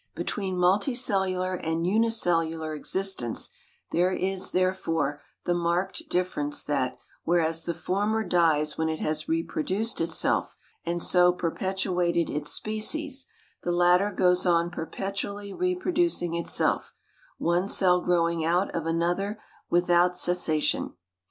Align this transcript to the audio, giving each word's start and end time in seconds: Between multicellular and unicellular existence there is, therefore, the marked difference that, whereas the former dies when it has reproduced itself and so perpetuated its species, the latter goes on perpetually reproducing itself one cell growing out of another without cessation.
Between 0.15 0.57
multicellular 0.57 1.59
and 1.63 1.85
unicellular 1.85 2.73
existence 2.73 3.49
there 3.91 4.11
is, 4.11 4.49
therefore, 4.49 5.21
the 5.45 5.53
marked 5.53 6.09
difference 6.09 6.63
that, 6.63 6.97
whereas 7.23 7.65
the 7.65 7.75
former 7.75 8.23
dies 8.23 8.79
when 8.79 8.89
it 8.89 8.97
has 8.99 9.29
reproduced 9.29 10.01
itself 10.01 10.57
and 10.83 11.03
so 11.03 11.31
perpetuated 11.31 12.31
its 12.31 12.51
species, 12.51 13.27
the 13.61 13.71
latter 13.71 14.09
goes 14.09 14.43
on 14.43 14.71
perpetually 14.71 15.53
reproducing 15.53 16.33
itself 16.33 16.95
one 17.37 17.67
cell 17.67 18.01
growing 18.01 18.43
out 18.43 18.73
of 18.73 18.87
another 18.87 19.39
without 19.69 20.17
cessation. 20.17 20.93